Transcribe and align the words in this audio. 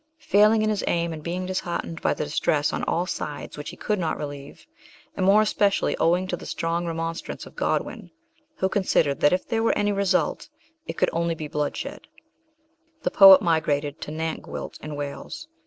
Failing 0.17 0.63
in 0.63 0.71
his 0.71 0.83
aim, 0.87 1.13
and 1.13 1.21
being 1.21 1.45
dis 1.45 1.59
heartened 1.59 2.01
by 2.01 2.15
the 2.15 2.23
distress 2.23 2.73
on 2.73 2.81
all 2.85 3.05
sides 3.05 3.55
which 3.55 3.69
he 3.69 3.77
could 3.77 3.99
not 3.99 4.17
relieve, 4.17 4.65
and 5.15 5.23
more 5.23 5.43
especially 5.43 5.95
owing 5.97 6.25
to 6.27 6.35
the 6.35 6.47
strong 6.47 6.87
remonstrance 6.87 7.45
of 7.45 7.55
Godwin, 7.55 8.09
who 8.55 8.67
considered 8.67 9.19
that 9.19 9.31
if 9.31 9.47
there 9.47 9.61
were 9.61 9.77
any 9.77 9.91
result 9.91 10.49
it 10.87 10.93
could 10.97 11.11
only 11.13 11.35
be 11.35 11.47
bloodshed, 11.47 12.07
the 13.03 13.11
poet 13.11 13.43
migrated 13.43 14.01
to 14.01 14.09
Nantgwilt 14.11 14.79
in 14.81 14.95
Wales. 14.95 15.47